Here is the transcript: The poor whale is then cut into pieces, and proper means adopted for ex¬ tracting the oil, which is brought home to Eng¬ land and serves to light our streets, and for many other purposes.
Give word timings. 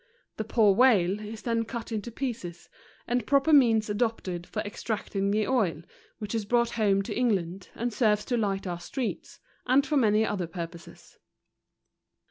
The 0.37 0.43
poor 0.43 0.73
whale 0.73 1.19
is 1.19 1.43
then 1.43 1.63
cut 1.63 1.91
into 1.91 2.11
pieces, 2.11 2.69
and 3.05 3.27
proper 3.27 3.53
means 3.53 3.87
adopted 3.87 4.47
for 4.47 4.63
ex¬ 4.63 4.83
tracting 4.83 5.29
the 5.31 5.45
oil, 5.45 5.83
which 6.17 6.33
is 6.33 6.43
brought 6.43 6.71
home 6.71 7.03
to 7.03 7.13
Eng¬ 7.13 7.35
land 7.35 7.69
and 7.75 7.93
serves 7.93 8.25
to 8.25 8.35
light 8.35 8.65
our 8.65 8.79
streets, 8.79 9.39
and 9.67 9.85
for 9.85 9.97
many 9.97 10.25
other 10.25 10.47
purposes. 10.47 11.19